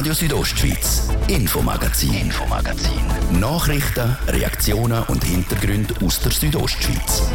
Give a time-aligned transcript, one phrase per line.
[0.00, 3.02] Radio Südostschweiz, Infomagazin, Infomagazin.
[3.38, 7.30] Nachrichten, Reaktionen und Hintergründe aus der Südostschweiz.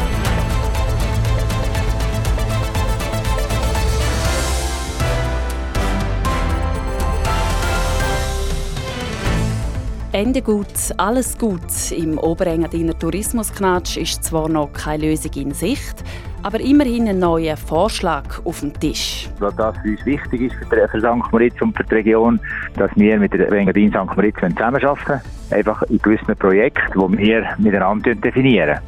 [10.10, 11.92] Ende gut, alles gut.
[11.92, 16.02] Im Oberengadiner Tourismusknatsch ist zwar noch keine Lösung in Sicht,
[16.46, 19.28] aber immerhin ein neuer Vorschlag auf dem Tisch.
[19.40, 21.32] Was das uns wichtig ist für, für St.
[21.32, 22.38] Moritz und für die Region,
[22.76, 24.14] dass wir mit der Engadin St.
[24.14, 28.78] Moritz zusammenarbeiten Einfach in gewissen Projekten, die wir miteinander definieren.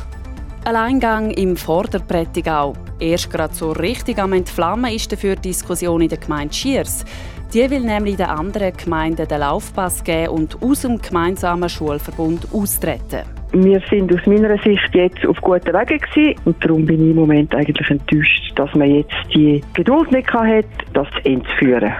[0.66, 2.74] Alleingang im Vorderprättigau.
[3.00, 7.04] Erst gerade so richtig am Entflammen ist dafür die Diskussion in der Gemeinde Schiers.
[7.52, 13.37] Die will nämlich den anderen Gemeinden den Laufpass geben und aus dem gemeinsamen Schulverbund austreten.
[13.52, 17.16] Wir sind aus meiner Sicht jetzt auf guten Wege gewesen und darum bin ich im
[17.16, 21.92] Moment eigentlich enttäuscht, dass man jetzt die Geduld nicht hat, das entzuführen.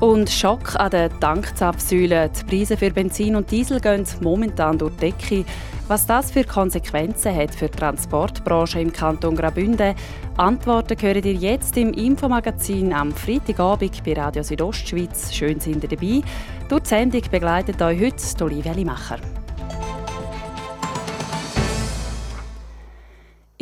[0.00, 2.28] Und Schock an den Tankzapfsäulen.
[2.38, 5.44] Die Preise für Benzin und Diesel gehen momentan durch die Decke.
[5.88, 9.94] Was das für Konsequenzen hat für die Transportbranche im Kanton Graubünden,
[10.36, 15.32] Antworten hören ihr jetzt im Infomagazin am Freitagabend bei Radio Südostschweiz.
[15.32, 16.20] Schön sind ihr dabei.
[16.68, 19.18] Durch die Sendung begleitet euch heute Olivia Limacher.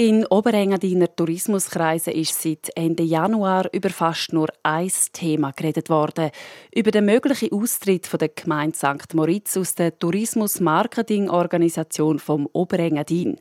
[0.05, 6.33] In Oberengadiner Tourismuskreisen ist seit Ende Januar über fast nur ein Thema geredet worden.
[6.75, 9.15] Über den möglichen Austritt von der Gemeinde St.
[9.15, 13.39] Moritz aus der Tourismus-Marketing-Organisation vom Oberengadin.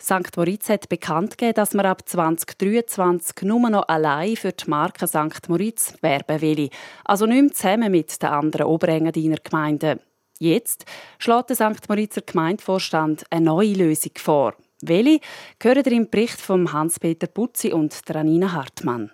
[0.00, 0.36] St.
[0.36, 5.48] Moritz hat bekannt gegeben, dass man ab 2023 nur noch allein für die Marke St.
[5.48, 6.70] Moritz werben will.
[7.06, 9.98] Also nicht mehr zusammen mit den anderen Oberengadiner Gemeinden.
[10.38, 10.84] Jetzt
[11.18, 11.88] schlägt der St.
[11.88, 14.54] Moritzer Gemeindevorstand eine neue Lösung vor.
[14.80, 15.20] Welche
[15.58, 19.10] gehört ihr im Bericht von Hans-Peter Putzi und Ranina Hartmann.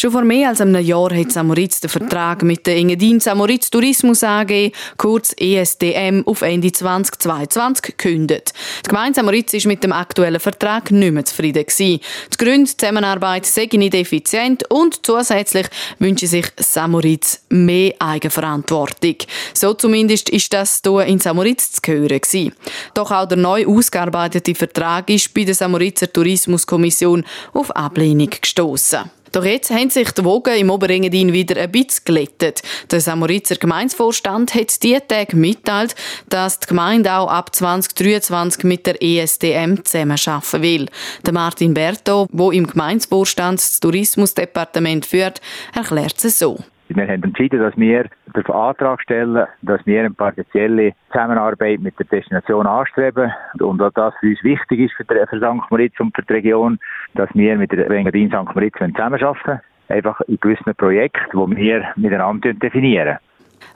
[0.00, 4.22] Schon vor mehr als einem Jahr hat Samoritz den Vertrag mit der Engadin Samoritz Tourismus
[4.22, 8.52] AG, kurz ESDM, auf Ende 2022 gekündigt.
[8.84, 11.98] Die Gemeinde Samoritz ist mit dem aktuellen Vertrag nicht mehr zufrieden gewesen.
[12.32, 15.66] Die Gründe Zusammenarbeit sei nicht effizient und zusätzlich
[15.98, 19.16] wünsche sich Samoritz mehr Eigenverantwortung.
[19.52, 22.54] So zumindest ist das hier in Samoritz zu hören gewesen.
[22.94, 29.17] Doch auch der neu ausgearbeitete Vertrag ist bei der Samoritzer Tourismuskommission auf Ablehnung gestoßen.
[29.38, 32.60] Doch jetzt haben sich die Wogen im Oberengadin wieder ein bisschen glättet.
[32.90, 35.94] Der Samoritzer Gemeinsvorstand hat diese Tage mitteilt,
[36.28, 40.86] dass die Gemeinde auch ab 2023 mit der ESDM zusammenarbeiten will.
[41.24, 45.40] Der Martin Berto, der im Gemeinsvorstand das Tourismusdepartement führt,
[45.72, 46.58] erklärt es so.
[46.88, 52.06] Wir haben entschieden, dass wir den Antrag stellen, dass wir eine partielle Zusammenarbeit mit der
[52.06, 55.70] Destination anstreben und dass das für uns wichtig ist für, für St.
[55.70, 56.78] Moritz und für die Region,
[57.14, 58.54] dass wir mit der Engadin St.
[58.54, 63.18] Moritz zusammenarbeiten einfach in gewissen Projekten, die wir miteinander definieren.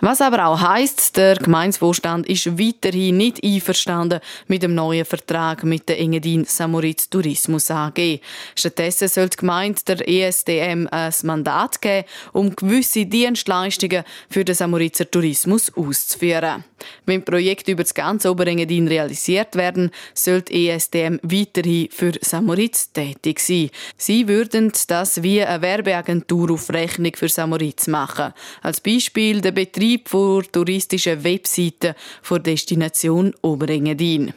[0.00, 5.88] Was aber auch heißt, der Gemeinsvorstand ist weiterhin nicht einverstanden mit dem neuen Vertrag mit
[5.88, 8.20] der Engadin Samoritz Tourismus AG.
[8.56, 15.10] Stattdessen soll die Gemeinde der ESDM ein Mandat geben, um gewisse Dienstleistungen für den Samoritzer
[15.10, 16.64] Tourismus auszuführen.
[17.06, 23.38] Wenn Projekte über das ganze Oberengadin realisiert werden, soll die ESDM weiterhin für Samoritz tätig
[23.38, 23.70] sein.
[23.96, 28.32] Sie würden das wie eine Werbeagentur auf Rechnung für Samoritz machen.
[28.62, 31.94] Als Beispiel der Betrieb Betrieb von touristischen Webseiten
[32.28, 34.34] der Destination Oberengadin.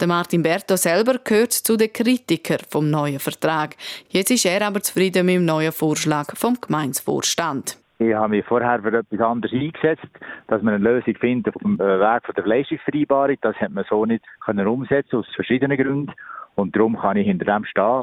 [0.00, 3.74] Der Martin Berto selber gehört zu den Kritikern vom neuen Vertrag.
[4.10, 7.78] Jetzt ist er aber zufrieden mit dem neuen Vorschlag vom Gemeinsvorstand.
[7.98, 10.06] Ich habe mich vorher für etwas anderes eingesetzt,
[10.46, 13.36] dass man eine Lösung findet auf dem äh, Weg der Leistungsvereinbarung.
[13.40, 16.12] Das hat man so nicht umsetzen aus verschiedenen Gründen.
[16.54, 18.02] Und darum kann ich hinter dem stehen.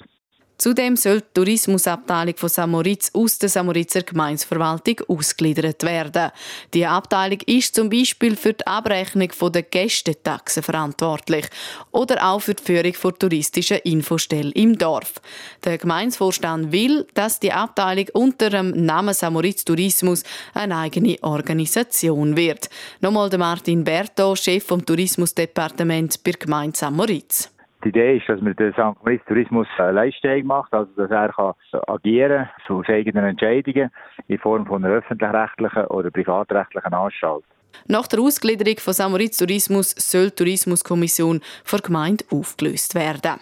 [0.57, 6.31] Zudem soll die Tourismusabteilung von Samoritz aus der Samoritzer Gemeinsverwaltung ausgegliedert werden.
[6.73, 11.45] Die Abteilung ist zum Beispiel für die Abrechnung der Gästetaxen verantwortlich
[11.91, 15.21] oder auch für die Führung von touristischen Infostellen im Dorf.
[15.63, 20.23] Der Gemeinsvorstand will, dass die Abteilung unter dem Namen Samoritz Tourismus
[20.55, 22.69] eine eigene Organisation wird.
[22.99, 27.51] Nochmal der Martin Berto, Chef vom Tourismusdepartement bei der Gemeinde Samoritz.
[27.87, 28.99] Die Idee ist, dass man den St.
[29.01, 31.53] Moritz Tourismus leistfähig macht, also dass er kann
[31.87, 33.89] agieren zu eigenen Entscheidungen
[34.27, 37.45] in Form von einer öffentlich-rechtlichen oder privatrechtlichen Anstalt.
[37.87, 43.39] Nach der Ausgliederung von Samoritz Tourismus soll die Tourismuskommission vor Gemeinde aufgelöst werden.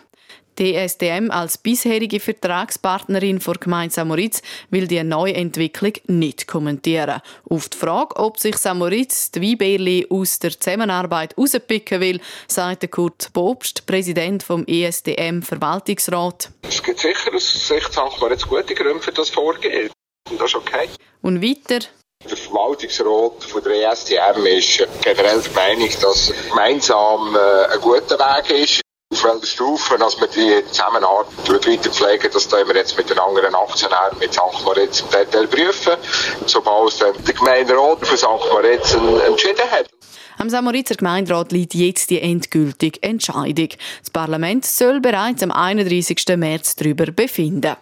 [0.58, 7.22] Die SDM als bisherige Vertragspartnerin vor Gemeinde Samoritz will die neue Entwicklung nicht kommentieren.
[7.50, 13.34] Auf die Frage, ob sich Samoritz die Weinbärli aus der Zusammenarbeit rauspicken will, sagte Kurt
[13.34, 16.52] Bobst, Präsident vom ESDM Verwaltungsrat.
[16.62, 18.22] Es gibt sicher aus Sicht St.
[18.22, 19.90] Moritz gute Gründe für das Vorgehen.
[20.30, 20.88] Und das ist okay.
[21.22, 21.86] Und weiter.
[22.30, 28.50] Der Verwaltungsrat von der ESTM ist generell der Meinung, dass gemeinsam äh, ein guter Weg
[28.52, 28.85] ist
[29.16, 33.18] auf welcher Stufe, dass wir die Zusammenarbeit weiter pflegen, das tun wir jetzt mit den
[33.18, 34.64] anderen Aktionären mit St.
[34.64, 35.94] Moritz im Detail prüfen,
[36.46, 38.52] sobald der Gemeinderat von St.
[38.52, 39.90] Moritz entschieden hat.
[40.38, 43.70] Am Samoritzer Gemeinderat liegt jetzt die endgültige Entscheidung.
[44.02, 46.26] Das Parlament soll bereits am 31.
[46.36, 47.78] März darüber befinden.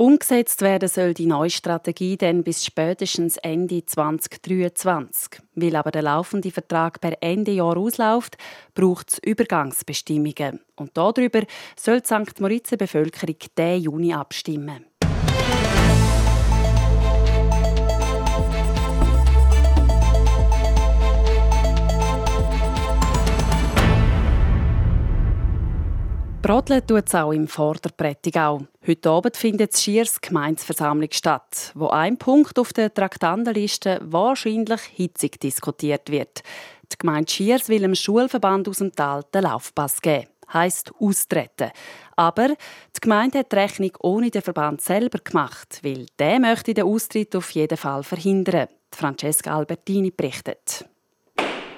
[0.00, 5.42] Umgesetzt werden soll die neue Strategie dann bis spätestens Ende 2023.
[5.54, 8.38] Weil aber der laufende Vertrag per Ende Jahr ausläuft,
[8.72, 10.60] braucht es Übergangsbestimmungen.
[10.74, 11.42] Und darüber
[11.76, 12.40] soll die St.
[12.40, 14.86] Moritzer Bevölkerung diesen Juni abstimmen.
[26.70, 28.60] Brodeln tut es auch im Vorderprättigau.
[28.86, 35.40] Heute Abend findet die Schiers Gemeinsversammlung statt, wo ein Punkt auf der Traktandenliste wahrscheinlich hitzig
[35.40, 36.44] diskutiert wird.
[36.92, 40.28] Die Gemeinde Schiers will dem Schulverband aus dem Tal den Laufpass geben.
[40.52, 41.72] Heisst austreten.
[42.14, 46.84] Aber die Gemeinde hat die Rechnung ohne den Verband selber gemacht, weil der möchte den
[46.84, 48.68] Austritt auf jeden Fall verhindern.
[48.92, 50.84] Francesca Albertini berichtet.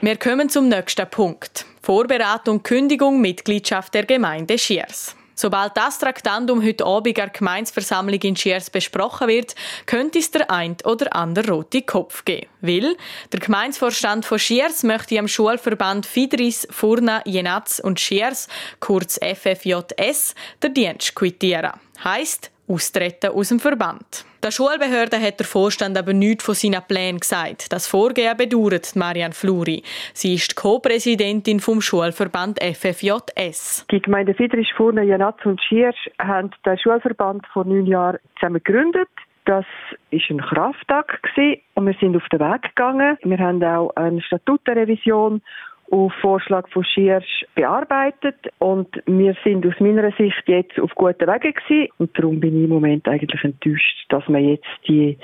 [0.04, 1.64] Wir kommen zum nächsten Punkt.
[1.80, 5.14] Vorberatung Kündigung Mitgliedschaft der Gemeinde Schiers.
[5.36, 9.54] Sobald das Traktandum heute Abend an der Gemeinsversammlung in Schiers besprochen wird,
[9.86, 12.48] könnte es der ein oder andere rote Kopf geben.
[12.60, 12.96] Weil
[13.32, 18.48] der Gemeinsvorstand von Schiers möchte am Schulverband Fidris, Furna, Jenatz und Schiers,
[18.80, 21.74] kurz FFJS, der Dienst quittieren.
[22.02, 24.24] Heißt, austreten aus dem Verband.
[24.42, 27.72] Der Schulbehörde hat der Vorstand aber nichts von seinen Plänen gesagt.
[27.72, 29.82] Das Vorgehen bedauert Marianne Fluri.
[30.14, 33.86] Sie ist Co-Präsidentin vom Schulverband FFJS.
[33.90, 39.08] Die Gemeinde Fiedrich, Furne, Janatz und Schiersch haben den Schulverband vor neun Jahren zusammen gegründet.
[39.44, 39.64] Das
[40.10, 41.26] ist ein Kraftakt
[41.74, 43.18] und wir sind auf den Weg gegangen.
[43.22, 45.42] Wir haben auch eine Statutenrevision
[45.90, 51.52] auf Vorschlag von Schiersch bearbeitet und wir sind aus meiner Sicht jetzt auf guten Wege
[51.52, 55.18] gewesen und darum bin ich im Moment eigentlich enttäuscht, dass man jetzt die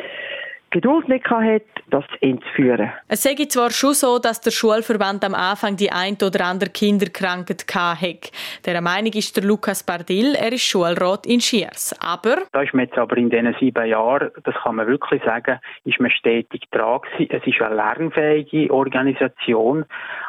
[0.71, 2.93] Geduld nicht hat, das einzuführen.
[3.09, 7.65] Es sei zwar schon so, dass der Schulverband am Anfang die ein oder andere Kinderkrankheit
[7.75, 8.31] hatte.
[8.67, 11.97] Der Meinung ist der Lukas Bardil, er ist Schulrat in Schiers.
[12.01, 12.43] Aber...
[12.53, 16.01] Da ist man jetzt aber in diesen sieben Jahren, das kann man wirklich sagen, ist
[16.01, 19.87] man stetig dran Es ist eine lernfähige Organisation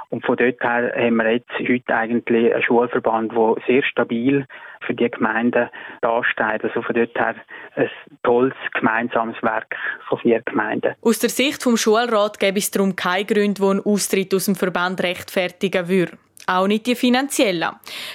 [0.09, 4.45] und von dort her haben wir jetzt heute eigentlich einen Schulverband, der sehr stabil
[4.85, 5.69] für die Gemeinden
[6.01, 6.63] dasteht.
[6.63, 7.35] Also von dort her
[7.75, 7.89] ein
[8.23, 9.75] tolles gemeinsames Werk
[10.07, 10.95] von vier Gemeinden.
[11.01, 14.55] Aus der Sicht vom Schulrat gäbe es darum keine Gründe, die einen Austritt aus dem
[14.55, 16.17] Verband rechtfertigen würden
[16.49, 17.69] auch nicht die finanziellen.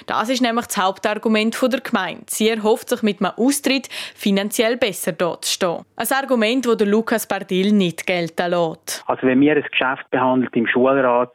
[0.07, 2.23] Das ist nämlich das Hauptargument der Gemeinde.
[2.27, 5.85] Sie erhofft sich mit einem Austritt finanziell besser dort zu stehen.
[5.95, 9.03] Ein Argument, das Lukas Bardil nicht gelten lässt.
[9.07, 11.33] Also wenn wir ein Geschäft behandelt im Schulrat,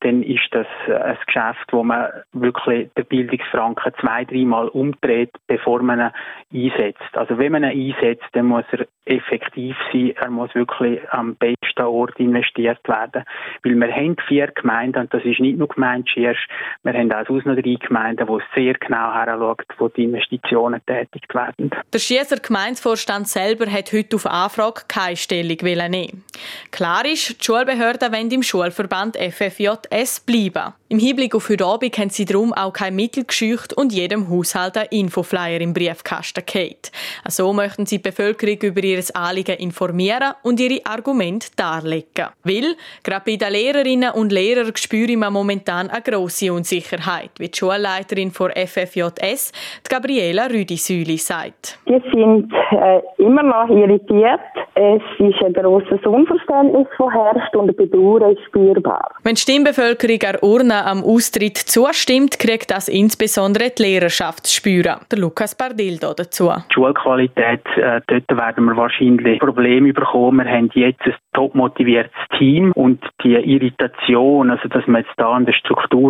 [0.00, 6.12] dann ist das ein Geschäft, wo man wirklich den Bildungsfranken zwei, dreimal umdreht, bevor man
[6.50, 7.14] ihn einsetzt.
[7.14, 10.14] Also wenn man ihn einsetzt, dann muss er effektiv sein.
[10.16, 13.24] Er muss wirklich am besten Ort investiert werden.
[13.62, 16.39] Weil wir haben vier Gemeinden, und das ist nicht nur Gemeinde Schiersch,
[16.82, 21.34] wir haben auch sonst noch drei Gemeinden, die sehr genau heranschauen, wo die Investitionen tätigt
[21.34, 21.70] werden.
[21.92, 26.24] Der Schießer Gemeindevorstand selber hat heute auf Anfrage keine Stellung nehmen.
[26.70, 30.74] Klar ist, die Schulbehörden wollen im Schulverband FFJS bleiben.
[30.88, 34.76] Im Hinblick auf heute Abend haben sie darum auch kein Mittel gescheucht und jedem Haushalt
[34.76, 36.90] einen Infoflyer im Briefkasten gehabt.
[37.28, 42.30] So möchten sie die Bevölkerung über ihr Anliegen informieren und ihre Argumente darlegen.
[42.42, 47.58] Weil, gerade bei den Lehrerinnen und Lehrern spüre man momentan eine grosse Unsicherheit, wie die
[47.58, 49.52] Schulleiterin von FFJS,
[49.86, 51.78] die Gabriela Rüdisüli, sagt.
[51.86, 54.40] Die sind äh, immer noch irritiert.
[54.74, 59.10] Es ist ein grosses Unverständnis vorherrscht und ein Bedauern ist spürbar.
[59.24, 65.00] Wenn die Stimmbevölkerung an Urne am Austritt zustimmt, kriegt das insbesondere die Lehrerschaft zu spüren.
[65.10, 66.50] Der Lukas Bardil dazu.
[66.70, 70.46] Die Schulqualität, äh, dort werden wir wahrscheinlich Probleme bekommen.
[70.46, 75.30] Wir haben jetzt ein top motiviertes Team und die Irritation, also dass man jetzt da
[75.30, 75.54] an den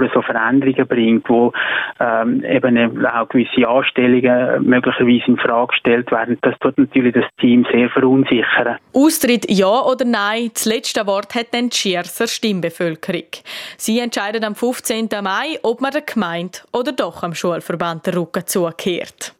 [0.00, 1.52] Strukturen so Veränderungen bringt, wo
[1.98, 7.66] ähm, eben auch gewisse Anstellungen möglicherweise in Frage gestellt werden, das tut natürlich das Team
[7.72, 8.78] sehr verunsichern.
[8.92, 13.28] Austritt ja oder nein, das letzte Wort hat dann die Schierser Stimmbevölkerung.
[13.76, 15.08] Sie entscheidet am 15.
[15.22, 19.34] Mai, ob man der Gemeinde oder doch am Schulverband der Rücken zukehrt.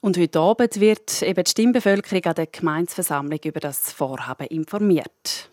[0.00, 5.48] Und heute Abend wird eben die Stimmbevölkerung an der Gemeinsversammlung über das Vorhaben informiert.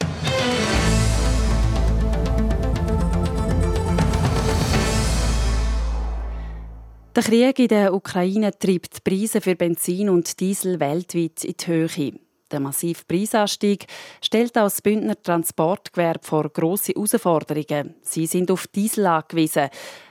[7.13, 11.67] Der Krieg in der Ukraine treibt die Preise für Benzin und Diesel weltweit in die
[11.67, 12.13] Höhe.
[12.49, 13.85] Der massive Preisanstieg
[14.21, 17.95] stellt auch das Bündner Transportgewerbe vor grosse Herausforderungen.
[18.01, 19.67] Sie sind auf Diesel angewiesen.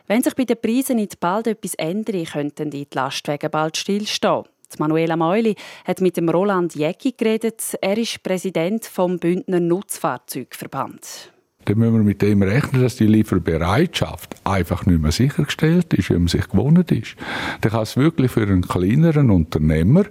[0.08, 4.44] Wenn sich bei den Preisen nicht bald etwas ändert, könnten die Lastwagen bald stillstehen.
[4.78, 5.54] Manuela Meuli
[5.86, 7.62] hat mit dem Roland Jäcki geredet.
[7.80, 11.32] Er ist Präsident vom Bündner Nutzfahrzeugverband
[11.70, 16.14] dann müssen wir mit dem rechnen, dass die Lieferbereitschaft einfach nicht mehr sichergestellt ist, wie
[16.14, 17.14] man sich gewohnt ist.
[17.60, 20.04] Dann kann es wirklich für einen kleineren Unternehmer,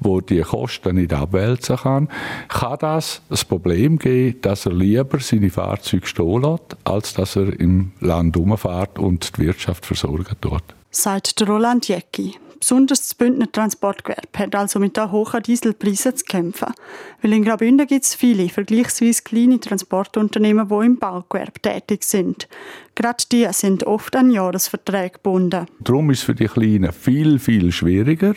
[0.00, 2.08] der die Kosten nicht abwälzen kann,
[2.48, 7.60] kann das das Problem geben, dass er lieber seine Fahrzeuge stehen lässt, als dass er
[7.60, 10.62] im Land umfährt und die Wirtschaft versorgen tut.
[10.90, 12.36] Sagt Roland Jäcki.
[12.62, 16.72] Besonders das Bündner Transportgewerbe hat also mit den hohen Dieselpreisen zu kämpfen.
[17.20, 22.46] Weil in Graubünden gibt es viele, vergleichsweise kleine Transportunternehmen, die im Baugewerbe tätig sind.
[22.94, 25.66] Gerade die sind oft an Jahresverträge gebunden.
[25.80, 28.34] Darum ist es für die Kleinen viel, viel schwieriger,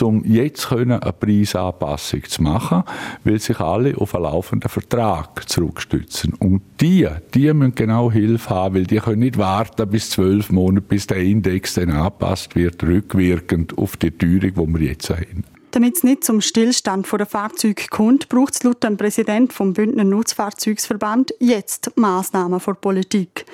[0.00, 2.84] um jetzt eine Preisanpassung zu machen,
[3.24, 6.34] weil sich alle auf einen laufenden Vertrag zurückstützen.
[6.34, 10.86] Und die, die müssen genau Hilfe haben, weil die können nicht warten bis zwölf Monate,
[10.86, 15.44] bis der Index dann angepasst wird, rückwirkend auf die Teuerung, die wir jetzt haben.
[15.72, 20.04] Damit es nicht zum Stillstand der Fahrzeuge kommt, braucht es laut dem Präsident vom Bündner
[20.04, 23.46] Nutzfahrzeugsverband jetzt Massnahmen der Politik.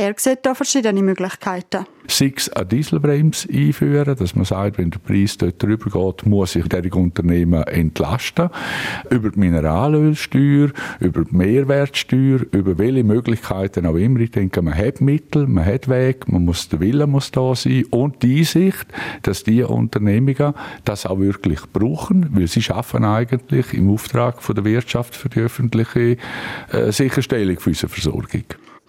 [0.00, 1.84] Er sieht da verschiedene Möglichkeiten.
[2.06, 6.68] Sechs eine Dieselbremse einführen, dass man sagt, wenn der Preis dort drüber geht, muss sich
[6.68, 8.48] der Unternehmen entlasten.
[9.10, 14.20] Über die Mineralölsteuer, über die Mehrwertsteuer, über welche Möglichkeiten auch immer.
[14.20, 17.84] Ich denke, man hat Mittel, man hat Weg, man muss, der Wille muss da sein
[17.90, 18.86] und die Einsicht,
[19.22, 24.64] dass die Unternehmungen das auch wirklich brauchen, weil sie schaffen eigentlich im Auftrag von der
[24.64, 26.18] Wirtschaft für die öffentliche
[26.70, 28.44] äh, Sicherstellung für unsere Versorgung.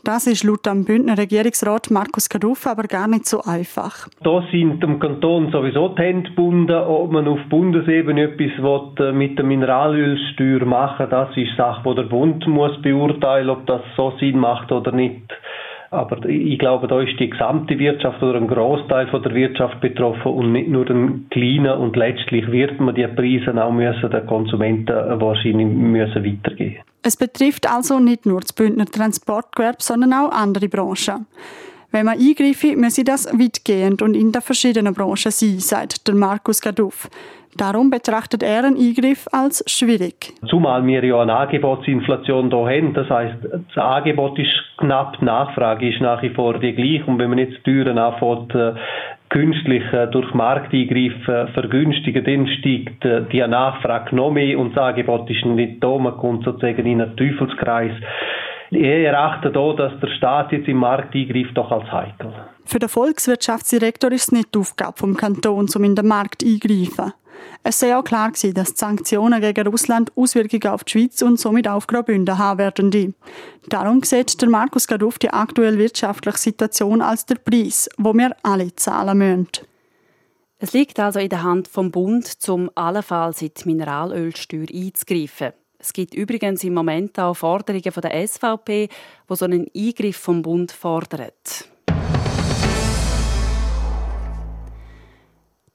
[0.10, 4.08] Das ist laut dem Bündner Regierungsrat Markus Kaduff aber gar nicht so einfach.
[4.24, 9.12] Da sind dem Kanton sowieso die Hände gebunden, ob man auf Bundesebene etwas will, äh,
[9.12, 14.12] mit der Mineralölsteuer machen Das ist Sache, die der Bund muss beurteilen ob das so
[14.20, 15.32] Sinn macht oder nicht.
[15.92, 20.32] Aber ich glaube, da ist die gesamte Wirtschaft oder ein Großteil von der Wirtschaft betroffen
[20.32, 21.80] und nicht nur ein kleiner.
[21.80, 26.84] Und letztlich wird man die Preise auch müssen den Konsumenten wahrscheinlich müssen weitergeben.
[27.02, 31.26] Es betrifft also nicht nur das Bündner Transportgewerbe, sondern auch andere Branchen.
[31.92, 37.10] Wenn man eingreife, müsse das weitgehend und in den verschiedenen Branchen sein, sagt Markus Gaduff.
[37.58, 40.34] Darum betrachtet er einen Eingriff als schwierig.
[40.48, 42.94] Zumal wir ja eine Angebotsinflation hier haben.
[42.94, 47.06] Das heißt, das Angebot ist knapp, die Nachfrage ist nach wie vor die gleiche.
[47.06, 48.74] Und wenn man jetzt die Türen anfängt, äh,
[49.30, 55.30] künstlich äh, durch Markteingriffen vergünstigen, dann steigt äh, die Nachfrage noch mehr und das Angebot
[55.30, 55.98] ist nicht da.
[55.98, 57.94] Man kommt sozusagen in einen Teufelskreis.
[58.72, 62.32] Ich erachte hier, dass der Staat jetzt im Markt eingreift, doch als heikel.
[62.66, 67.14] Für den Volkswirtschaftsdirektor ist es nicht die Aufgabe vom Kanton, um in den Markt eingreifen.
[67.64, 71.40] Es sei auch klar gewesen, dass die Sanktionen gegen Russland Auswirkungen auf die Schweiz und
[71.40, 73.16] somit auf Graubünden haben werden.
[73.68, 78.76] Darum sieht der Markus Gaduff die aktuelle wirtschaftliche Situation als der Preis, wo wir alle
[78.76, 79.48] zahlen müssen.
[80.58, 85.54] Es liegt also in der Hand vom Bund, zum allenfalls in die Mineralölsteuer einzugreifen.
[85.78, 88.90] Es gibt übrigens im Moment auch Forderungen von der SVP,
[89.30, 91.32] die so einen Eingriff vom Bund fordern.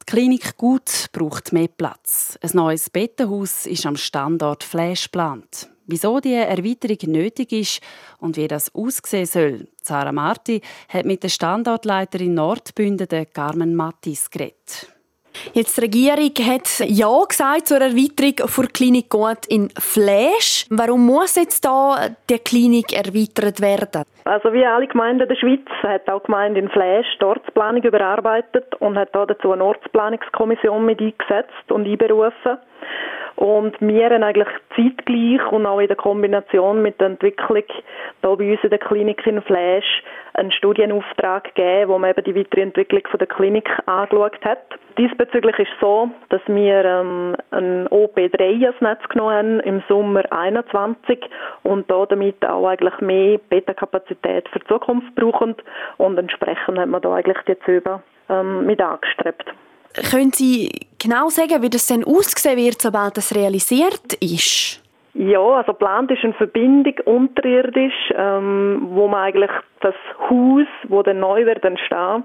[0.07, 2.39] Die Klinik Gut braucht mehr Platz.
[2.43, 5.71] Ein neues Bettenhaus ist am Standort Flash geplant.
[5.87, 7.81] Wieso die Erweiterung nötig ist
[8.19, 14.94] und wie das aussehen soll, Sarah Marti hat mit der Standortleiterin Nordbünden, Carmen Mattis, geredet.
[15.53, 20.67] Jetzt die Regierung hat Ja gesagt zur Erweiterung der Klinik Gut in Fläsch.
[20.71, 24.05] Warum muss jetzt da die Klinik erweitert werden?
[24.25, 28.75] Also wie alle Gemeinden der Schweiz hat auch die Gemeinde in Fläsch die Ortsplanung überarbeitet
[28.81, 32.59] und hat dazu eine Ortsplanungskommission mit eingesetzt und einberufen.
[33.37, 37.83] Und wir haben eigentlich zeitgleich und auch in der Kombination mit der Entwicklung hier
[38.23, 40.03] bei uns in der Klinik in Fläsch
[40.35, 44.61] einen Studienauftrag gegeben, wo man eben die weitere Entwicklung von der Klinik angeschaut hat.
[44.99, 50.23] Diesbezüglich ist es so, dass wir ähm, ein OP3 als Netz genommen haben im Sommer
[50.29, 51.19] 2021
[51.65, 55.57] und da damit auch eigentlich mehr Beta-Kapazität für die Zukunft brauchen
[55.97, 59.53] und entsprechend hat man da eigentlich die Züge ähm, mit angestrebt.
[60.11, 64.81] Können Sie genau sagen, wie das dann aussehen wird, sobald das realisiert ist?
[65.15, 69.95] Ja, also geplant ist eine Verbindung unterirdisch, ähm, wo man eigentlich das
[70.29, 72.25] Haus, wo dann neu wird entstehen,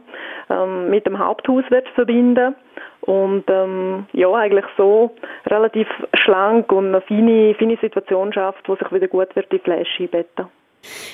[0.49, 2.55] ähm, mit dem Haupthaus wird verbinden
[3.01, 5.11] und ähm, ja eigentlich so
[5.45, 10.03] relativ schlank und eine feine, feine Situation schafft, wo sich wieder gut wird die Fläche
[10.03, 10.47] einbetten.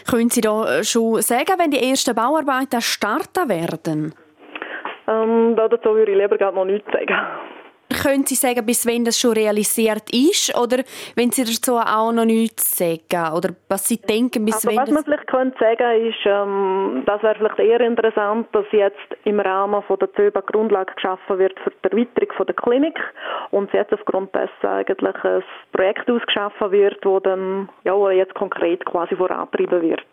[0.10, 4.14] Können Sie da schon sagen, wenn die ersten Bauarbeiten starten werden?
[5.08, 7.16] Ähm, dazu würde ich lieber gerade noch nichts sagen.
[8.06, 10.56] können Sie sagen, bis wann das schon realisiert ist?
[10.58, 10.84] Oder
[11.16, 13.34] wenn Sie dazu auch noch nichts sagen?
[13.36, 17.22] Oder was Sie denken, bis also, wann Was man vielleicht könnte sagen ist, ähm, das
[17.24, 21.72] wäre vielleicht eher interessant, dass jetzt im Rahmen von der ZÖBA Grundlage geschaffen wird für
[21.72, 23.00] die Erweiterung von der Klinik
[23.52, 29.16] und jetzt aufgrund dessen eigentlich ein Projekt ausgeschaffen wird, wo dann ja, jetzt konkret quasi
[29.16, 30.06] vorantrieben wird.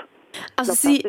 [0.56, 1.04] Also Sie,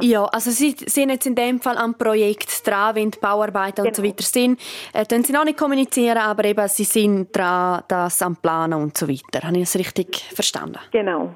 [0.00, 3.88] ja, also Sie sind jetzt in dem Fall am Projekt dran, wenn die Bauarbeiten genau.
[3.88, 4.14] und so genau.
[4.14, 4.60] weiter sind.
[4.92, 8.96] Äh, können Sie noch nicht kommunizieren, aber eben Sie sind dran, das am Planen und
[8.96, 9.46] so weiter.
[9.46, 10.78] Habe ich das richtig verstanden?
[10.90, 11.34] Genau.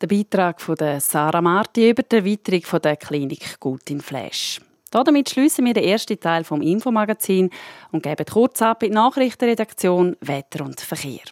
[0.00, 4.60] Der Beitrag von der Sarah Marti über die Erweiterung von der Klinik Gut in Flash.
[4.90, 7.50] Damit schließen wir den ersten Teil vom Infomagazin
[7.92, 11.22] und geben kurz ab in die Nachrichtenredaktion Wetter und Verkehr.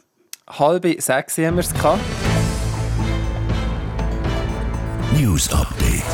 [0.49, 2.01] Halbe sechs haben wir es gehabt.
[5.19, 6.05] News Update.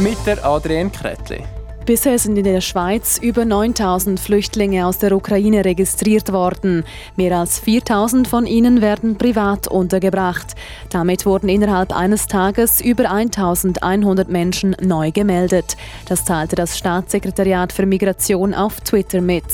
[0.00, 1.44] Mit der Adrienne Kretli.
[1.84, 6.84] Bisher sind in der Schweiz über 9000 Flüchtlinge aus der Ukraine registriert worden.
[7.14, 10.54] Mehr als 4000 von ihnen werden privat untergebracht.
[10.88, 15.76] Damit wurden innerhalb eines Tages über 1100 Menschen neu gemeldet.
[16.08, 19.44] Das teilte das Staatssekretariat für Migration auf Twitter mit.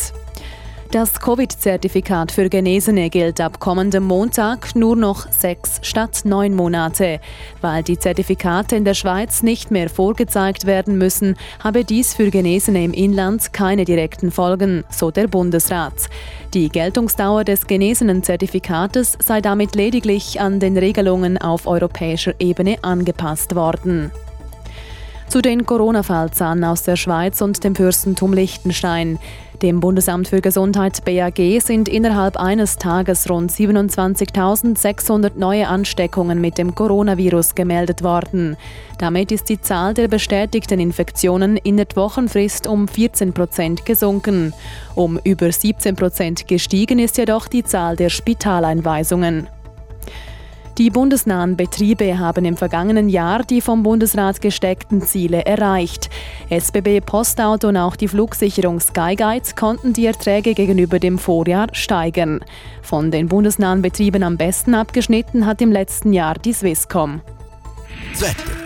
[0.93, 7.21] Das Covid-Zertifikat für Genesene gilt ab kommendem Montag nur noch sechs statt neun Monate.
[7.61, 12.85] Weil die Zertifikate in der Schweiz nicht mehr vorgezeigt werden müssen, habe dies für Genesene
[12.85, 16.09] im Inland keine direkten Folgen, so der Bundesrat.
[16.55, 23.57] Die Geltungsdauer des genesenen Zertifikates sei damit lediglich an den Regelungen auf europäischer Ebene angepasst
[23.57, 24.13] worden.
[25.29, 29.19] Zu den Corona-Fallzahlen aus der Schweiz und dem Fürstentum Liechtenstein.
[29.63, 36.75] Dem Bundesamt für Gesundheit BAG sind innerhalb eines Tages rund 27.600 neue Ansteckungen mit dem
[36.75, 38.57] Coronavirus gemeldet worden.
[38.99, 44.53] Damit ist die Zahl der bestätigten Infektionen in der Wochenfrist um 14 Prozent gesunken.
[44.95, 49.49] Um über 17 Prozent gestiegen ist jedoch die Zahl der Spitaleinweisungen.
[50.79, 56.11] Die bundesnahen Betriebe haben im vergangenen Jahr die vom Bundesrat gesteckten Ziele erreicht.
[56.51, 62.45] SBB Postauto und auch die Flugsicherung Skyguides konnten die Erträge gegenüber dem Vorjahr steigern.
[62.83, 67.23] Von den bundesnahen Betrieben am besten abgeschnitten hat im letzten Jahr die Swisscom.
[68.19, 68.66] Wetter.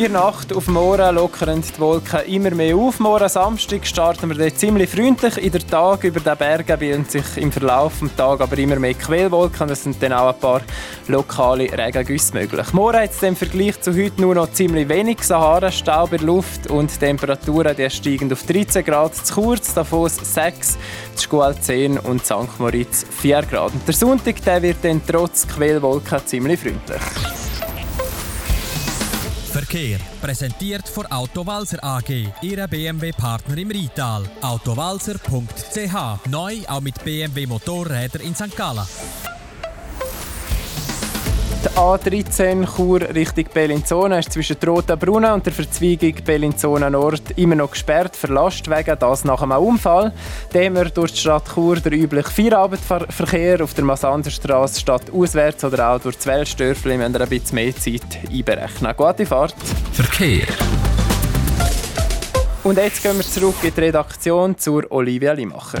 [0.00, 3.00] in der Nacht auf morgen lockern die Wolken immer mehr auf.
[3.00, 5.36] Morgen Samstag starten wir dort ziemlich freundlich.
[5.36, 8.94] In der Tag über den Bergen bilden sich im Verlauf des Tages aber immer mehr
[8.94, 9.68] Quellwolken.
[9.68, 10.62] Es sind dann auch ein paar
[11.08, 12.72] lokale Regengüsse möglich.
[12.72, 16.90] Morgen hat im Vergleich zu heute nur noch ziemlich wenig Sahara-Staub in der Luft und
[16.90, 20.78] die Temperaturen die steigen auf 13 Grad zu Kurz, Davos 6,
[21.14, 22.58] zu Schkual 10 und St.
[22.58, 23.74] Moritz 4 Grad.
[23.74, 27.02] Und der Sonntag der wird dann trotz Quellwolken ziemlich freundlich.
[29.60, 29.98] Verkehr.
[30.22, 34.22] Präsentiert von Autowalzer AG, Ihrer BMW-Partner im Rital.
[34.40, 36.26] Autowalzer.ch.
[36.30, 38.56] Neu auch mit BMW Motorräder in St.
[38.56, 38.86] Gallen.
[41.62, 47.54] Die A13 Chur Richtung Bellinzona ist zwischen Roten Brunnen und der Verzweigung Bellinzona Nord immer
[47.54, 50.14] noch gesperrt für Lastwagen, das nach einem Unfall.
[50.54, 55.90] Dem wir durch die Stadt Chur der übliche Feierabendverkehr auf der Massanderstraße statt auswärts oder
[55.90, 58.96] auch durch das Weltstörfli müssen wir ein bisschen mehr Zeit einberechnen.
[58.96, 59.54] Gute Fahrt.
[59.92, 60.46] Verkehr.
[62.64, 65.80] Und jetzt gehen wir zurück in die Redaktion zur Olivia Limacher.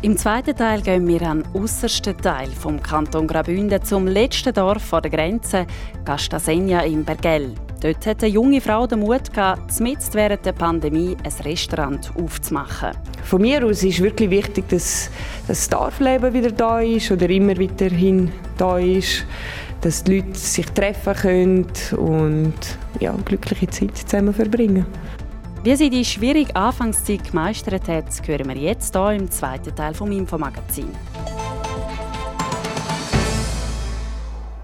[0.00, 4.84] Im zweiten Teil gehen wir an den äußersten Teil vom Kanton Graubünden zum letzten Dorf
[4.84, 5.66] vor der Grenze,
[6.04, 7.52] Gastasenia im Bergell.
[7.80, 12.92] Dort hat eine junge Frau den Mut gehabt, während der Pandemie ein Restaurant aufzumachen.
[13.24, 15.10] Von mir aus ist wirklich wichtig, dass
[15.48, 19.26] das Dorfleben wieder da ist oder immer weiterhin da ist,
[19.80, 22.54] dass die Leute sich treffen können und
[23.00, 24.86] ja, glückliche Zeit zusammen verbringen.
[25.64, 30.12] Wie sie die schwierige Anfangszeit gemeistert hat, hören wir jetzt hier im zweiten Teil vom
[30.12, 30.94] Infomagazin.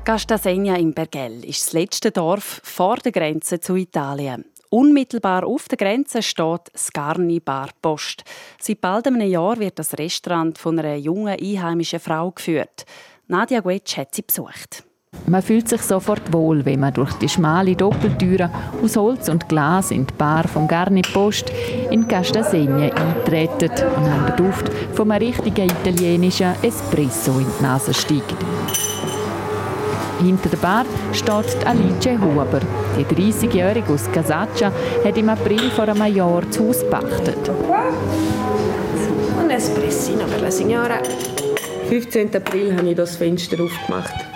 [0.05, 4.45] Gastasegna im Bergell ist das letzte Dorf vor der Grenze zu Italien.
[4.71, 8.23] Unmittelbar auf der Grenze steht Scarni Bar Post.
[8.61, 12.87] Seit bald einem Jahr wird das Restaurant von einer jungen einheimischen Frau geführt.
[13.27, 14.85] Nadia Guetsch hat sie besucht.
[15.27, 18.51] Man fühlt sich sofort wohl, wenn man durch die schmale Doppeltüre
[18.83, 21.51] aus Holz und Glas in die Bar von Garni Post
[21.91, 27.95] in Castasegne eintreten und an den Duft von einem richtigen italienischen Espresso in die Nase
[27.95, 28.37] steigt.
[30.23, 32.61] Hinter der Bar steht Alice Huber.
[32.99, 34.71] Die 30-Jährige aus Casaccia
[35.05, 37.51] hat im April vor einem Jahr das Haus gepachtet.
[39.43, 40.99] Un espressino per la signora.
[41.89, 42.35] 15.
[42.35, 44.34] April habe ich das Fenster aufgemacht.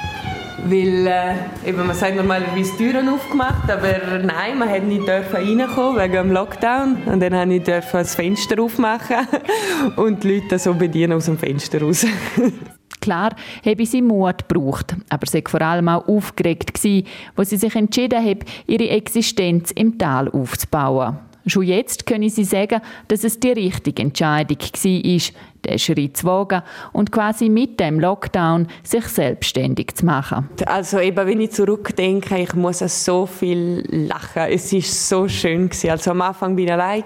[0.65, 6.13] Weil äh, eben, man sagt normalerweise Türen aufgemacht, aber nein, man hat nicht reinkommen wegen
[6.13, 6.97] dem Lockdown.
[7.07, 9.17] Und dann habe ich das Fenster aufmachen
[9.97, 12.05] und die Leute so bedienen aus dem Fenster raus.
[13.01, 17.57] Klar habe sie Mut gebraucht, aber sie war vor allem auch aufgeregt, gewesen, wo sie
[17.57, 21.19] sich entschieden hat, ihre Existenz im Tal aufzubauen.
[21.47, 25.21] Schon jetzt können sie sagen, dass es die richtige Entscheidung war,
[25.69, 30.49] den Schritt zu wagen und quasi mit dem Lockdown sich selbstständig zu machen.
[30.67, 34.43] Also eben, wenn ich zurückdenke, ich muss so viel lachen.
[34.51, 35.91] Es ist so schön gewesen.
[35.91, 37.05] Also am Anfang bin ich allein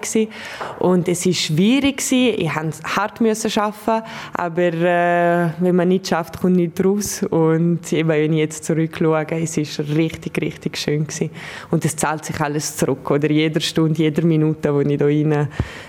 [0.79, 2.35] und es ist schwierig gewesen.
[2.39, 7.23] Ich musste hart müssen arbeiten, aber äh, wenn man nicht schafft, kommt nicht raus.
[7.23, 11.29] Und eben, wenn ich jetzt zurückschaue, es ist richtig, richtig schön gewesen.
[11.71, 15.47] Und es zahlt sich alles zurück, oder jede Stunde, jede Minute, wo ich da rein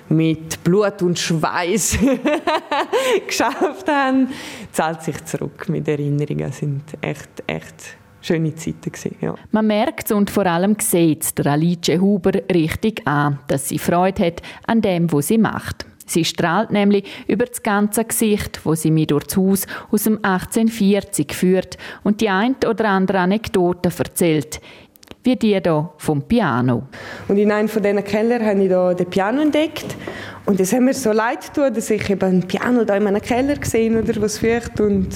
[0.08, 1.98] mit Blut und Schweiß
[3.26, 4.28] geschafft haben,
[4.72, 6.46] zahlt sich zurück mit Erinnerungen.
[6.46, 9.34] Das sind echt, echt schöne Zeiten gewesen, ja.
[9.50, 14.42] Man merkt und vor allem sieht der Alice Huber richtig an, dass sie Freude hat
[14.66, 15.86] an dem, was sie macht.
[16.06, 21.32] Sie strahlt nämlich über das ganze Gesicht, wo sie mir durchs Haus aus dem 1840
[21.32, 24.60] führt und die ein oder andere Anekdote erzählt
[25.24, 26.84] wie die hier vom Piano.
[27.28, 29.96] Und in einem von diesen Keller habe ich da den Piano entdeckt
[30.46, 33.22] und es hat mir so leid getan, dass ich eben ein Piano da in meinem
[33.22, 35.08] Keller gesehen oder was feucht und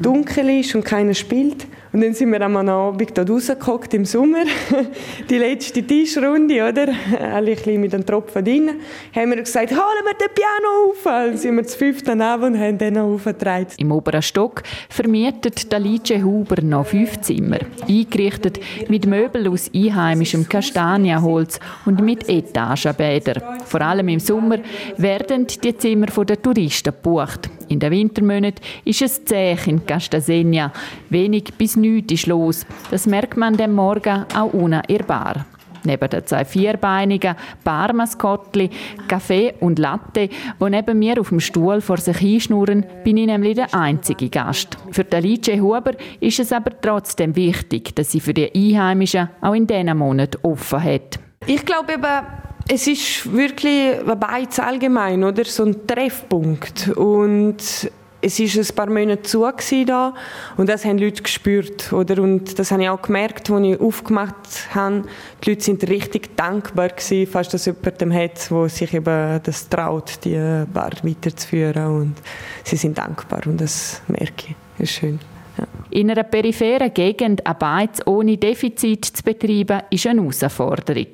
[0.00, 1.66] dunkel ist und keiner spielt.
[1.92, 4.44] Und dann sind wir am Abend dort rausgeguckt im Sommer,
[5.28, 6.88] die letzte Tischrunde, oder?
[7.20, 8.70] Alle ein bisschen mit einem Tropfen drin.
[9.14, 11.02] Haben wir gesagt, holen wir den Piano auf.
[11.04, 13.66] Dann sind wir zu fünft daneben und haben den aufgetragen.
[13.76, 17.58] Im oberen Stock vermietet Alice Huber noch fünf Zimmer.
[17.86, 23.42] Eingerichtet mit Möbeln aus einheimischem Kastanienholz und mit Etagenbädern.
[23.66, 24.51] Vor allem im Sommer
[24.96, 27.50] werden die Zimmer der Touristen gebucht.
[27.68, 30.72] In den Wintermonaten ist es zäh in Castasegna.
[31.10, 32.66] Wenig bis nichts ist los.
[32.90, 35.46] Das merkt man dem Morgen auch unten in Bar.
[35.84, 37.34] Neben den zwei vierbeinigen
[37.64, 38.70] Barmaskottli,
[39.08, 43.56] Kaffee und Latte, die neben mir auf dem Stuhl vor sich hinschnurren, bin ich nämlich
[43.56, 44.76] der einzige Gast.
[44.90, 49.66] Für Alice Huber ist es aber trotzdem wichtig, dass sie für die Einheimischen auch in
[49.66, 51.18] diesen Monaten offen hat.
[51.46, 52.26] Ich glaube eben,
[52.68, 55.44] es ist wirklich beides allgemein, oder?
[55.44, 56.88] So ein Treffpunkt.
[56.96, 57.90] Und
[58.22, 59.44] es ist ein paar Monate zu
[59.84, 60.14] da
[60.56, 62.22] und das haben Leute gespürt, oder?
[62.22, 64.34] Und das habe ich auch gemerkt, als ich aufgemacht
[64.74, 65.02] habe.
[65.42, 70.24] Die Leute sind richtig dankbar gewesen, fast dass jemand hat, der sich eben das traut,
[70.24, 72.14] die Bar weiterzuführen und
[72.62, 74.54] sie sind dankbar und das merke ich.
[74.78, 75.18] Das ist schön.
[75.58, 75.66] Ja.
[75.90, 81.08] In einer peripheren Gegend Beiz ohne Defizit zu betreiben, ist eine Herausforderung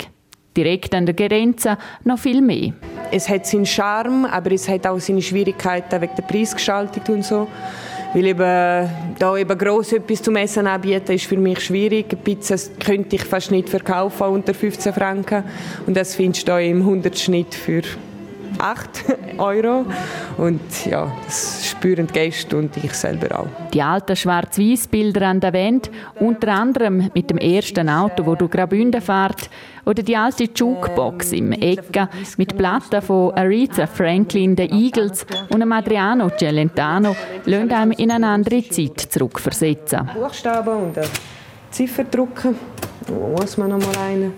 [0.58, 2.72] direkt an der Grenze noch viel mehr.
[3.10, 7.46] Es hat seinen Charme, aber es hat auch seine Schwierigkeiten wegen der Preisgestaltung und so.
[8.14, 12.06] Weil eben, da eben gross etwas zum Essen anbieten, ist für mich schwierig.
[12.10, 15.44] Eine Pizza könnte ich fast nicht verkaufen unter 15 Franken.
[15.86, 17.82] Und das findest du da im 100 Schnitt für
[18.58, 19.86] 8 Euro.
[20.36, 23.70] Und ja, das spüren die Gäste und ich selber auch.
[23.72, 25.90] Die alten Schwarz-Weiß-Bilder an der Wand,
[26.20, 29.48] unter anderem mit dem ersten Auto, wo du Graubünden fährt,
[29.84, 35.72] oder die alte Jukebox im Ecke mit Platten von Aretha Franklin, den Eagles und einem
[35.72, 37.16] Adriano Celentano,
[37.46, 40.10] lassen einem in eine andere Zeit zurückversetzen.
[40.14, 40.98] Buchstaben und
[41.70, 42.56] Ziffer drucken.
[43.06, 44.32] Wo muss man noch mal rein?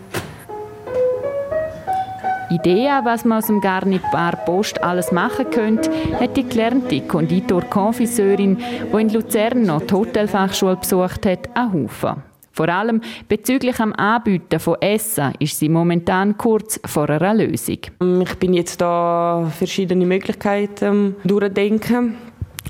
[2.51, 8.59] Ideen, was man aus dem Garnibar Post alles machen könnte, hat die gelernte Konditor-Konfiseurin,
[8.93, 12.23] die in Luzern noch die Hotelfachschule besucht hat, einen Haufen.
[12.53, 17.79] Vor allem bezüglich am Anbieten von Essen ist sie momentan kurz vor einer Lösung.
[18.23, 22.17] Ich bin jetzt da verschiedene Möglichkeiten durchdenken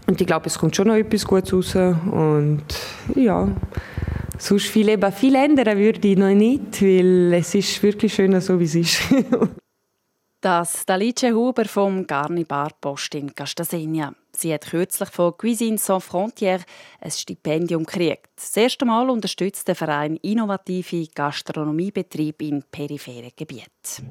[0.06, 2.62] und ich glaube, es kommt schon noch etwas Gutes raus und
[3.14, 3.48] ja.
[4.38, 8.58] Sonst viel, eben, viel ändern würde ich noch nicht, weil es ist wirklich schön, so
[8.58, 9.02] wie es ist.
[10.42, 14.14] Das Dalice Huber vom Garnibar Post in Castasegna.
[14.32, 16.62] Sie hat kürzlich von Cuisine Sans Frontières
[16.98, 18.30] ein Stipendium gekriegt.
[18.36, 24.08] Das erste Mal unterstützt der Verein innovative Gastronomiebetriebe in peripheren Gebieten.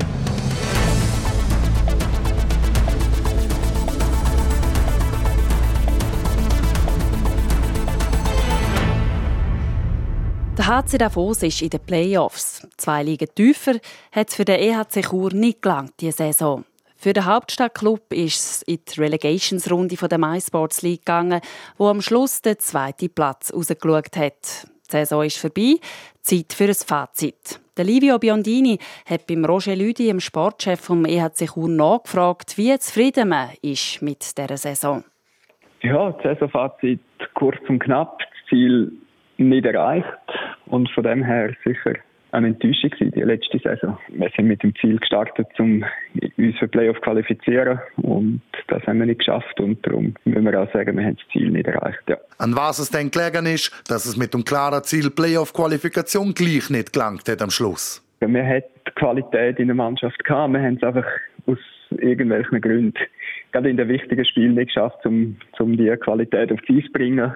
[10.68, 12.68] HC Davos ist in den Playoffs.
[12.78, 13.76] Zwei Ligen tiefer
[14.12, 16.66] hat es für den EHC Chur nicht gelangt diese Saison.
[16.98, 21.40] Für den Hauptstadtklub ist es in die Relegationsrunde der MySports League gegangen,
[21.78, 24.68] wo am Schluss der zweite Platz rausgeschaut hat.
[24.88, 25.76] Die Saison ist vorbei,
[26.22, 27.62] Zeit für ein Fazit.
[27.78, 28.78] Der Livio Biondini
[29.10, 34.38] hat beim Roger Lüdi, dem Sportchef vom EHC Chur, nachgefragt, wie zufrieden man ist mit
[34.38, 35.06] dieser Saison.
[35.82, 37.00] Ja, Saisonfazit
[37.36, 38.20] kurz und knapp.
[38.20, 38.92] Das Ziel
[39.48, 40.06] nicht erreicht
[40.68, 41.94] und von dem her sicher
[42.32, 43.98] eine Enttäuschung gewesen, die letzte Saison.
[44.10, 45.84] Wir sind mit dem Ziel gestartet, um
[46.38, 50.62] uns für Playoff zu qualifizieren und das haben wir nicht geschafft und darum müssen wir
[50.62, 52.04] auch sagen, wir haben das Ziel nicht erreicht.
[52.08, 52.18] Ja.
[52.38, 56.94] An was es denn gelegen ist, dass es mit dem klaren Ziel Playoff-Qualifikation gleich nicht
[56.94, 58.06] gelangt hat am Schluss?
[58.20, 61.08] Wir hatten Qualität in der Mannschaft gehabt, wir haben es einfach
[61.48, 61.58] aus
[61.98, 63.00] irgendwelchen Gründen
[63.52, 66.92] gerade in den wichtigen Spielen nicht geschafft, um, um die Qualität auf die Eis zu
[66.92, 67.34] bringen.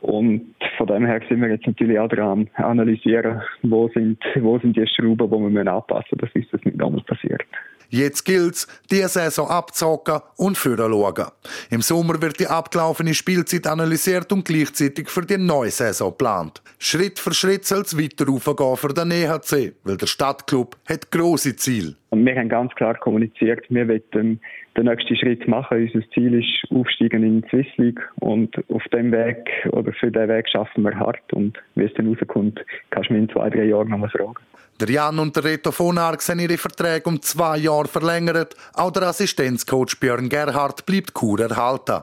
[0.00, 4.76] Und von dem her sind wir jetzt natürlich auch dran analysieren, wo sind, wo sind
[4.76, 7.42] die Schrauben, die wir anpassen müssen, dass das nicht nochmal passiert.
[7.88, 11.26] Jetzt gilt's, die Saison abzocken und schauen.
[11.70, 16.62] Im Sommer wird die abgelaufene Spielzeit analysiert und gleichzeitig für die neue Saison geplant.
[16.78, 21.54] Schritt für Schritt soll es weiter aufgehen für den EHC, weil der Stadtclub hat grosse
[21.54, 21.94] Ziele.
[22.10, 24.40] Und wir haben ganz klar kommuniziert, wir wollen
[24.76, 25.90] den nächsten Schritt machen.
[25.92, 30.28] Unser Ziel ist Aufsteigen in die Swiss League und auf dem Weg oder für diesen
[30.28, 32.60] Weg schaffen wir hart und wie es dann rauskommt,
[32.90, 34.34] kannst du mich in zwei, drei Jahren nochmal fragen.
[34.78, 38.54] Der Jan und der Reto von Arx haben ihre Verträge um zwei Jahre verlängert.
[38.74, 42.02] Auch der Assistenzcoach Björn Gerhardt bleibt Kur erhalten.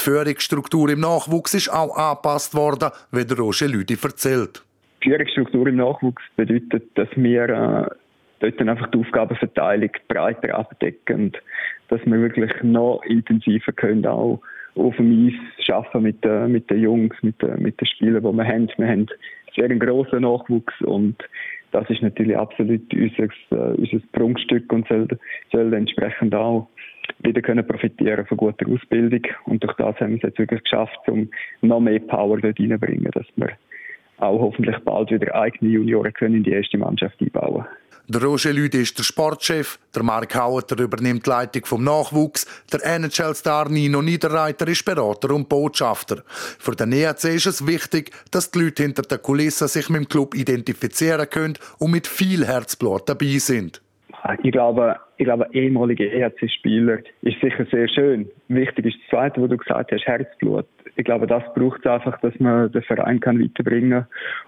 [0.00, 4.64] Die Führungsstruktur im Nachwuchs ist auch angepasst worden, wie der Roger Lüdi erzählt.
[5.04, 7.86] Die Führungsstruktur im Nachwuchs bedeutet, dass wir äh,
[8.40, 11.32] dort einfach die Aufgabenverteilung breiter abdecken
[11.88, 14.40] dass wir wirklich noch intensiver können auch
[14.74, 18.36] auf dem Eis arbeiten mit den, mit den Jungs, mit den, mit den Spielern, die
[18.36, 18.68] wir haben.
[18.76, 19.06] Wir haben
[19.54, 21.16] sehr einen grossen Nachwuchs und
[21.72, 25.08] das ist natürlich absolut unser, äh, unser Prunkstück und soll,
[25.52, 26.68] soll entsprechend auch
[27.20, 29.22] wieder können profitieren von guter Ausbildung.
[29.44, 31.28] Und durch das haben wir es jetzt wirklich geschafft, um
[31.62, 33.50] noch mehr Power dort reinzubringen, dass wir
[34.18, 37.66] auch hoffentlich bald wieder eigene Junioren können in die erste Mannschaft einbauen.
[38.10, 42.82] Der Roger Lüdi ist der Sportchef, der Mark Hauter übernimmt die Leitung vom Nachwuchs, der
[42.82, 46.22] NHL-Star Nino Niederreiter ist Berater und Botschafter.
[46.26, 50.08] Für den EAC ist es wichtig, dass die Leute hinter der Kulisse sich mit dem
[50.08, 53.82] Club identifizieren können und mit viel Herzblut dabei sind.
[54.42, 58.28] Ich glaube, ich glaube, ehemalige EHC-Spieler ist sicher sehr schön.
[58.48, 60.66] Wichtig ist das Zweite, was du gesagt hast, Herzblut.
[60.96, 64.06] Ich glaube, das braucht es einfach, dass man den Verein kann weiterbringen kann.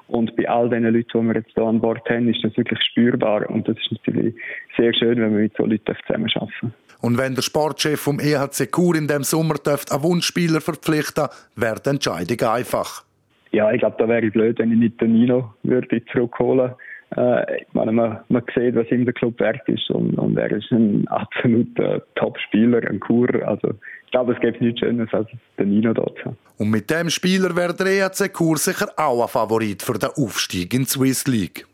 [0.09, 2.80] Und bei all den Leuten, die wir jetzt hier an Bord haben, ist das wirklich
[2.83, 3.48] spürbar.
[3.48, 4.35] Und das ist natürlich
[4.76, 6.74] sehr schön, wenn wir mit so Leuten zusammenarbeiten dürfen.
[7.00, 11.90] Und wenn der Sportchef vom EHC Chur in dem Sommer einen Wunschspieler verpflichten wäre die
[11.90, 13.04] Entscheidung einfach.
[13.52, 16.76] Ja, ich glaube, da wäre ich blöd, wenn ich nicht den Nino würde zurückholen würde
[17.16, 20.51] äh, ich meine, man, man sieht, was ihm der Club wert ist und, und er
[20.53, 23.29] ist ein absoluter Top-Spieler, ein Kur.
[23.46, 26.38] Also ich glaube, es gibt nichts Schöneres als den Nino dort zu haben.
[26.59, 30.73] Und mit dem Spieler wäre der EAC Kur sicher auch ein Favorit für den Aufstieg
[30.75, 31.66] in die Swiss League.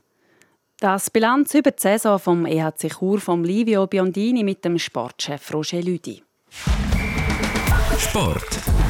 [0.80, 5.80] Das Bilanz über die Saison vom EHC Chur vom Livio Biondini mit dem Sportchef Roger
[5.80, 6.22] Lüdi.
[7.98, 8.85] Sport.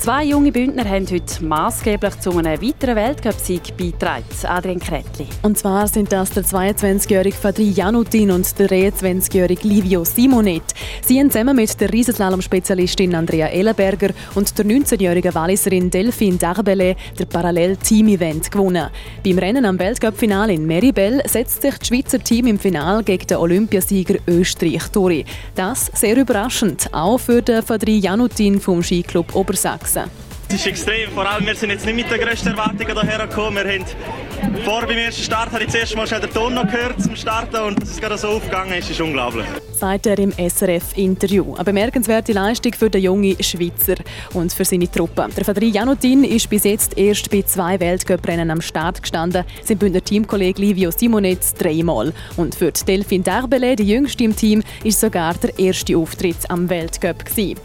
[0.00, 4.24] Zwei junge Bündner haben heute maßgeblich zu einem weiteren Weltcup-Sieg beigetragen.
[4.44, 5.26] Adrian Kretli.
[5.42, 10.62] Und zwar sind das der 22-jährige Fadri Janutin und der 23-jährige Livio Simonet.
[11.04, 17.26] Sie haben zusammen mit der Riesenslalom-Spezialistin Andrea Ellenberger und der 19-jährigen Walliserin Delphine Darbele der
[17.26, 18.88] Parallel-Team-Event gewonnen.
[19.22, 23.36] Beim Rennen am Weltcup-Finale in Meribel setzt sich das Schweizer Team im Finale gegen den
[23.36, 25.26] Olympiasieger Österreich durch.
[25.54, 30.10] Das sehr überraschend, auch für den Fadri Janutin vom Skiclub Obersachsen gewachsen.
[30.48, 31.10] Es ist extrem.
[31.12, 33.56] Vor allem, wir sind jetzt nicht mit den grössten Erwartungen hierher gekommen.
[33.56, 33.84] Wir haben
[34.64, 37.56] vor beim ersten Start habe ich zuerst mal schon den Ton noch gehört zum Starten
[37.56, 39.46] und dass es gerade so aufgegangen ist, ist unglaublich.
[39.72, 41.54] Sagt er im SRF-Interview.
[41.54, 43.94] Eine bemerkenswerte Leistung für den jungen Schweizer
[44.34, 45.28] und für seine Truppe.
[45.36, 49.44] Der Fadri Janutin ist bis jetzt erst bei zwei Weltcuprennen am Start gestanden.
[49.62, 52.12] Sein Bündner Teamkollege Livio Simonetz dreimal.
[52.36, 57.24] Und für Delphine Darbele, die jüngste im Team, ist sogar der erste Auftritt am Weltcup
[57.24, 57.60] gewesen.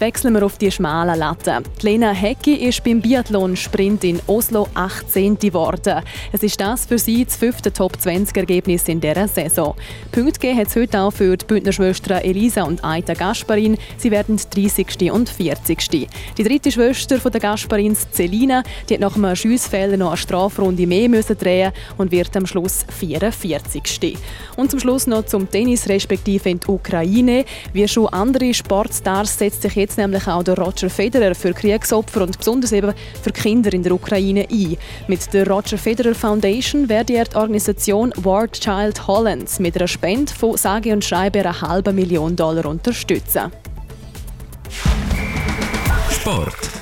[0.00, 1.62] Wechseln wir auf die schmalen Latte.
[1.80, 5.38] Lena Hecki ist beim Biathlon-Sprint in Oslo 18.
[5.38, 6.02] geworden.
[6.32, 9.74] Es ist das für sie das fünfte Top-20-Ergebnis in dieser Saison.
[10.10, 13.78] Punkte gegeben hat es heute auch für die Bündnerschwestern Elisa und Aita Gasparin.
[13.96, 15.12] Sie werden 30.
[15.12, 16.08] und 40.
[16.36, 21.08] Die dritte Schwester der Gasparins, Celina, die hat nach einem Schiessfehler noch eine Strafrunde mehr
[21.08, 24.18] müssen drehen und wird am Schluss 44.
[24.56, 27.44] Und zum Schluss noch zum Tennis respektive in die Ukraine.
[27.72, 32.38] Wie schon andere Sportstars setzt sich setzt nämlich auch der Roger Federer für Kriegsopfer und
[32.38, 34.78] besonders eben für Kinder in der Ukraine ein.
[35.08, 40.32] Mit der Roger Federer Foundation werde er die Organisation War Child Hollands mit einer Spende
[40.32, 43.52] von sage und schreibe einer halben Million Dollar unterstützen.
[46.10, 46.73] Sport.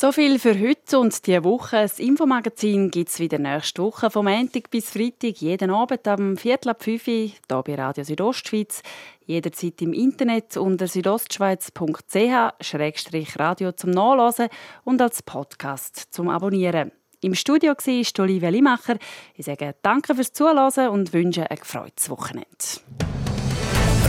[0.00, 1.82] So viel für heute und diese Woche.
[1.82, 6.70] Das Infomagazin gibt es wieder nächste Woche, vom Montag bis Freitag, jeden Abend am Viertel
[6.70, 8.82] ab 5 Uhr, hier bei Radio Südostschweiz.
[9.26, 14.48] Jederzeit im Internet unter südostschweiz.ch-radio zum Nachlesen
[14.84, 16.92] und als Podcast zum Abonnieren.
[17.20, 18.96] Im Studio war Olivia Limacher.
[19.34, 22.46] Ich sage danke fürs Zuhören und wünsche ein gefreutes Wochenende.